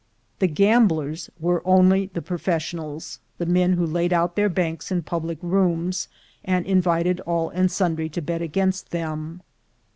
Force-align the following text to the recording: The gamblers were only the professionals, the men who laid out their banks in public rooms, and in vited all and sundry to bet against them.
The 0.39 0.47
gamblers 0.47 1.29
were 1.39 1.61
only 1.63 2.07
the 2.11 2.23
professionals, 2.23 3.19
the 3.37 3.45
men 3.45 3.73
who 3.73 3.85
laid 3.85 4.11
out 4.11 4.35
their 4.35 4.49
banks 4.49 4.91
in 4.91 5.03
public 5.03 5.37
rooms, 5.43 6.07
and 6.43 6.65
in 6.65 6.81
vited 6.81 7.19
all 7.27 7.49
and 7.51 7.69
sundry 7.71 8.09
to 8.09 8.21
bet 8.23 8.41
against 8.41 8.89
them. 8.89 9.43